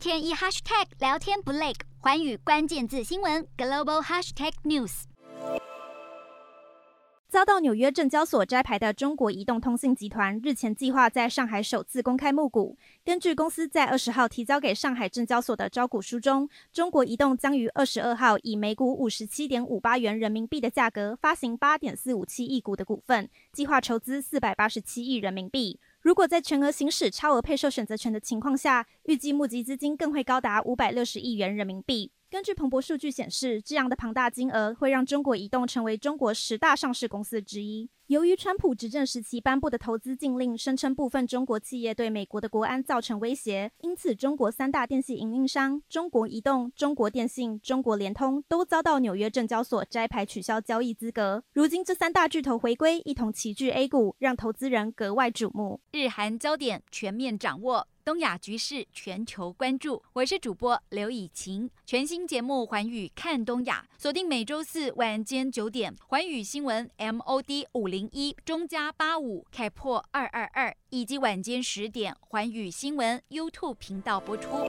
[0.00, 5.02] 天一 hashtag 聊天不累，寰宇关键字新闻 global hashtag news。
[7.28, 12.78] 遭到纽约证交所摘牌的中国移动通信集团日前计划在上海首次公开募股。
[13.04, 25.78] 根据公司在二十号提交给上海证交所的招股书中，中国移动将于二十二号以每股五十七点五八元人民币的价格发行八点四五七亿股的股份，计划筹资四百八十七亿人民币。
[26.02, 32.10] 如果在全额行使超额配售选择权的情况下，预计募集资金更会高达五百六十亿元人民币。
[32.30, 37.90] 根据彭博数据显示，这样的庞大金额会让中国移动成为中国十大上市公司之一。
[38.10, 51.44] 由于川普执政时期颁布的投资禁令，声称部分中国企业对美国的国安造成威胁，因此中国三大电信营运商中国移动、中国电信、中国联通都遭到纽约证交所摘牌取消交易资格。
[51.52, 55.78] 如今这三大巨头回归，一同齐聚 A 股，让投资人格外瞩目。
[55.92, 57.86] 日韩焦点全面掌握。
[58.02, 61.70] 东亚局势全球关注，我是主播刘以晴。
[61.84, 74.66] 全新节目《寰宇看东亚》，锁定每周四晚间九点，《寰宇新闻》MOD 五零零一中加八五开破二二二，以及晚间十点，《环宇新闻》YouTube 频道播出。